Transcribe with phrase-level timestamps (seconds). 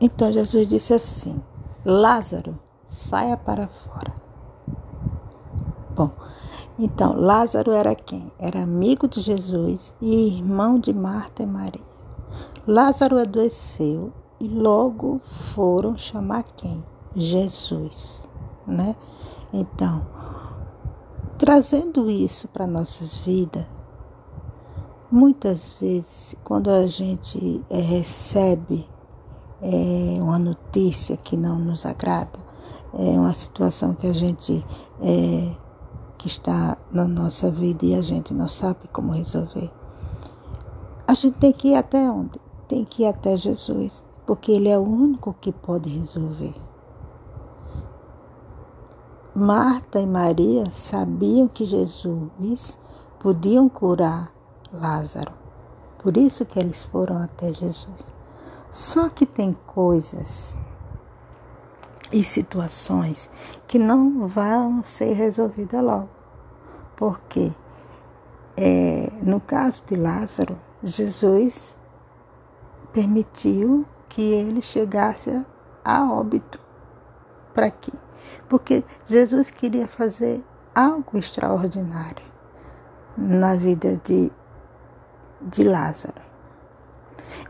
[0.00, 1.42] Então Jesus disse assim:
[1.84, 4.14] Lázaro, saia para fora.
[5.94, 6.10] Bom,
[6.78, 8.30] então Lázaro era quem?
[8.38, 11.84] Era amigo de Jesus e irmão de Marta e Maria.
[12.66, 15.18] Lázaro adoeceu e logo
[15.54, 16.84] foram chamar quem?
[17.14, 18.28] Jesus,
[18.66, 18.94] né?
[19.50, 20.06] Então,
[21.38, 23.64] trazendo isso para nossas vidas,
[25.10, 28.86] muitas vezes quando a gente é, recebe
[29.60, 32.38] é, uma notícia que não nos agrada,
[32.94, 34.64] é uma situação que a gente
[35.00, 35.54] é,
[36.18, 39.70] que está na nossa vida e a gente não sabe como resolver.
[41.06, 42.40] A gente tem que ir até onde?
[42.66, 46.54] Tem que ir até Jesus, porque Ele é o único que pode resolver.
[49.34, 52.78] Marta e Maria sabiam que Jesus
[53.20, 54.32] podiam curar
[54.72, 55.32] Lázaro.
[55.98, 58.12] Por isso que eles foram até Jesus.
[58.76, 60.58] Só que tem coisas
[62.12, 63.30] e situações
[63.66, 66.10] que não vão ser resolvidas logo.
[66.94, 67.54] Porque
[68.54, 71.78] é, no caso de Lázaro, Jesus
[72.92, 75.42] permitiu que ele chegasse
[75.82, 76.60] a óbito.
[77.54, 77.92] Para quê?
[78.46, 82.26] Porque Jesus queria fazer algo extraordinário
[83.16, 84.30] na vida de,
[85.40, 86.25] de Lázaro.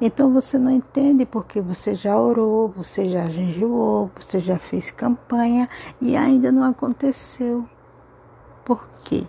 [0.00, 5.68] Então você não entende porque você já orou, você já jejuou, você já fez campanha
[6.00, 7.68] e ainda não aconteceu.
[8.64, 9.26] Por quê?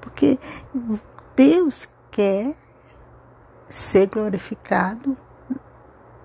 [0.00, 0.38] Porque
[1.36, 2.56] Deus quer
[3.68, 5.16] ser glorificado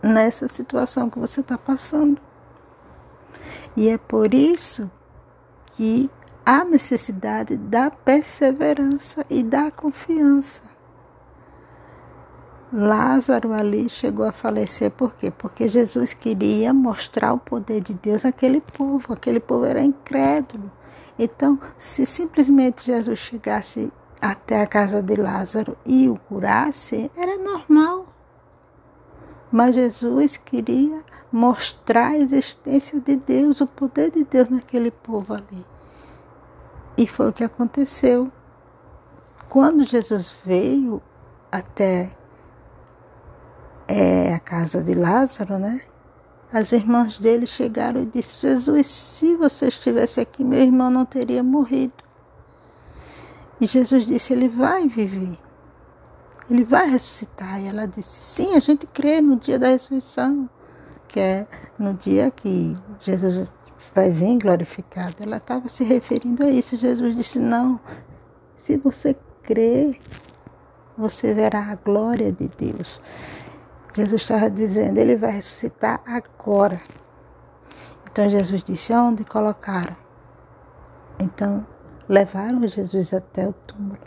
[0.01, 2.19] nessa situação que você está passando.
[3.77, 4.89] E é por isso
[5.73, 6.09] que
[6.45, 10.74] há necessidade da perseverança e da confiança.
[12.73, 15.31] Lázaro ali chegou a falecer por quê?
[15.31, 20.71] Porque Jesus queria mostrar o poder de Deus àquele povo, aquele povo era incrédulo.
[21.17, 28.07] Então, se simplesmente Jesus chegasse até a casa de Lázaro e o curasse, era normal.
[29.51, 35.65] Mas Jesus queria mostrar a existência de Deus, o poder de Deus naquele povo ali.
[36.97, 38.31] E foi o que aconteceu.
[39.49, 41.01] Quando Jesus veio
[41.51, 42.11] até
[43.87, 45.81] é, a casa de Lázaro, né?
[46.51, 51.43] As irmãs dele chegaram e disse: Jesus, se você estivesse aqui, meu irmão não teria
[51.43, 51.93] morrido.
[53.59, 55.37] E Jesus disse: Ele vai viver.
[56.49, 57.61] Ele vai ressuscitar.
[57.61, 60.49] E ela disse: Sim, a gente crê no dia da ressurreição,
[61.07, 61.47] que é
[61.77, 63.51] no dia que Jesus
[63.93, 65.15] vai vir glorificado.
[65.19, 66.77] Ela estava se referindo a isso.
[66.77, 67.79] Jesus disse: Não,
[68.59, 69.99] se você crer,
[70.97, 73.01] você verá a glória de Deus.
[73.95, 76.81] Jesus estava dizendo, ele vai ressuscitar agora.
[78.11, 79.95] Então Jesus disse, aonde colocaram?
[81.21, 81.65] Então
[82.09, 83.97] levaram Jesus até o túmulo.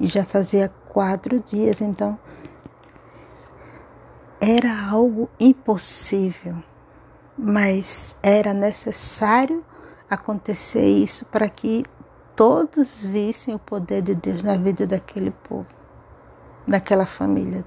[0.00, 2.18] E já fazia quatro dias, então
[4.40, 6.56] era algo impossível,
[7.38, 9.64] mas era necessário
[10.10, 11.84] acontecer isso para que
[12.34, 15.68] todos vissem o poder de Deus na vida daquele povo,
[16.66, 17.64] daquela família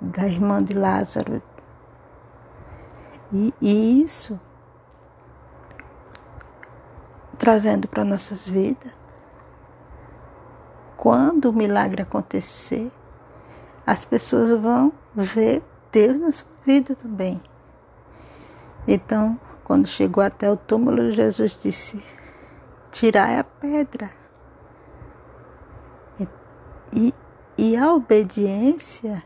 [0.00, 1.42] da irmã de Lázaro.
[3.32, 4.40] E, e isso
[7.38, 8.92] trazendo para nossas vidas.
[10.96, 12.90] Quando o milagre acontecer,
[13.86, 17.40] as pessoas vão ver Deus na sua vida também.
[18.86, 22.02] Então, quando chegou até o túmulo, Jesus disse:
[22.90, 24.10] Tirai a pedra.
[26.18, 26.28] E,
[26.92, 27.14] e,
[27.56, 29.22] e a obediência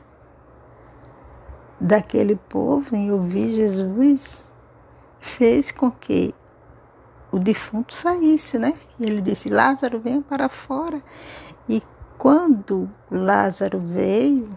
[1.82, 4.52] daquele povo em ouvir Jesus
[5.18, 6.32] fez com que
[7.32, 8.72] o defunto saísse, né?
[9.00, 11.02] Ele disse: Lázaro, venha para fora.
[11.68, 11.82] E
[12.16, 14.56] quando Lázaro veio,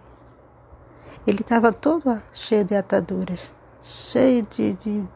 [1.26, 5.08] ele estava todo cheio de ataduras, cheio de, de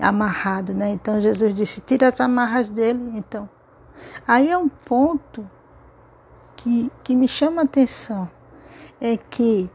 [0.00, 0.90] amarrado, né?
[0.90, 3.12] Então Jesus disse: tira as amarras dele.
[3.16, 3.48] Então,
[4.26, 5.48] aí é um ponto
[6.54, 8.30] que, que me chama a atenção,
[9.00, 9.68] é que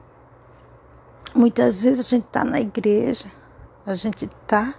[1.35, 3.31] Muitas vezes a gente está na igreja,
[3.85, 4.73] a gente está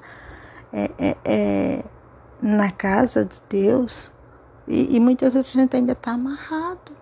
[0.72, 1.84] é, é, é,
[2.42, 4.12] na casa de Deus
[4.66, 6.92] e, e, muitas vezes a gente ainda está amarrado.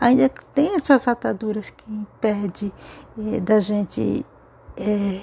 [0.00, 2.72] Ainda tem essas ataduras que impedem
[3.18, 4.24] é, da gente
[4.76, 5.20] é,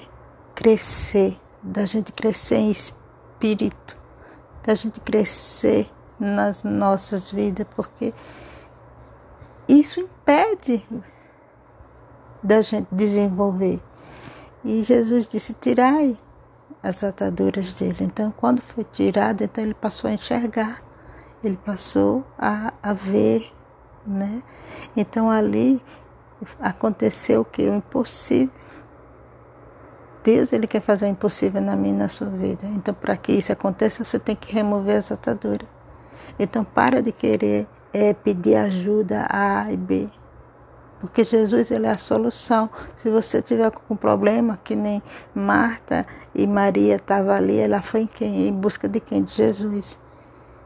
[0.54, 3.98] crescer, da gente crescer em espírito,
[4.62, 8.14] da gente crescer nas nossas vidas, porque
[9.68, 10.86] isso impede
[12.42, 13.80] da gente desenvolver.
[14.64, 16.18] E Jesus disse: Tirai
[16.82, 17.98] as ataduras dele.
[18.00, 20.82] Então, quando foi tirado, então ele passou a enxergar,
[21.42, 23.52] ele passou a, a ver,
[24.06, 24.42] né?
[24.96, 25.82] Então ali
[26.58, 27.68] aconteceu o que?
[27.68, 28.50] O impossível.
[30.22, 32.66] Deus ele quer fazer o impossível na minha e na sua vida.
[32.66, 35.66] Então, para que isso aconteça, você tem que remover as ataduras.
[36.38, 40.08] Então, para de querer é, pedir ajuda a e B.
[41.00, 42.68] Porque Jesus ele é a solução.
[42.94, 45.02] Se você tiver com um problema, que nem
[45.34, 48.48] Marta e Maria estavam ali, ela foi em quem?
[48.48, 49.24] Em busca de quem?
[49.24, 49.98] De Jesus.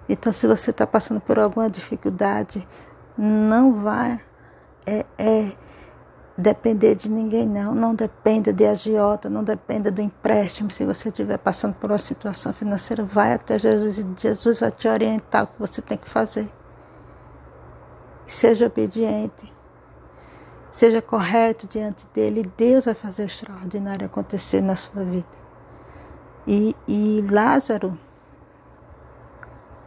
[0.09, 2.67] Então, se você está passando por alguma dificuldade,
[3.17, 4.19] não vá
[4.85, 5.53] é, é,
[6.37, 7.75] depender de ninguém, não.
[7.75, 10.71] Não dependa de agiota, não dependa do empréstimo.
[10.71, 14.89] Se você estiver passando por uma situação financeira, vai até Jesus e Jesus vai te
[14.89, 16.51] orientar o que você tem que fazer.
[18.27, 19.53] Seja obediente.
[20.75, 25.38] Seja correto diante dele, Deus vai fazer o extraordinário acontecer na sua vida.
[26.49, 27.97] E, e Lázaro,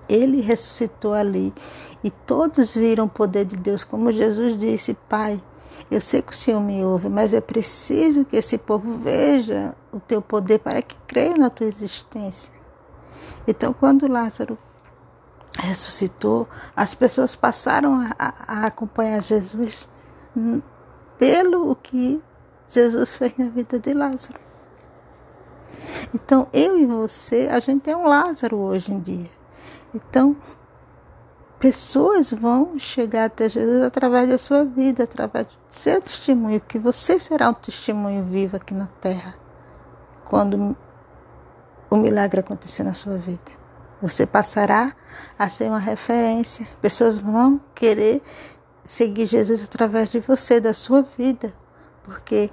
[0.08, 1.54] ele ressuscitou ali
[2.02, 5.44] e todos viram o poder de Deus, como Jesus disse: Pai,
[5.92, 10.00] eu sei que o Senhor me ouve, mas é preciso que esse povo veja o
[10.00, 12.54] teu poder para que creia na tua existência.
[13.46, 14.58] Então, quando Lázaro
[15.60, 19.90] ressuscitou, as pessoas passaram a, a acompanhar Jesus
[21.18, 22.22] pelo que
[22.68, 24.40] Jesus fez na vida de Lázaro.
[26.14, 29.30] Então, eu e você, a gente é um Lázaro hoje em dia.
[29.94, 30.36] Então,
[31.60, 37.20] pessoas vão chegar até Jesus através da sua vida, através do seu testemunho, porque você
[37.20, 39.36] será um testemunho vivo aqui na terra
[40.26, 40.76] quando
[41.90, 43.52] o milagre acontecer na sua vida.
[44.02, 44.96] Você passará
[45.40, 46.68] a ser uma referência.
[46.82, 48.22] Pessoas vão querer
[48.88, 51.54] seguir Jesus através de você, da sua vida,
[52.06, 52.50] porque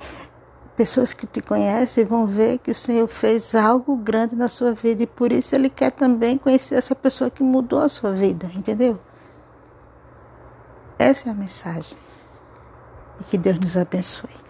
[0.76, 5.04] pessoas que te conhecem vão ver que o Senhor fez algo grande na sua vida
[5.04, 8.98] e por isso Ele quer também conhecer essa pessoa que mudou a sua vida, entendeu?
[10.98, 11.96] Essa é a mensagem.
[13.20, 14.43] E que Deus nos abençoe.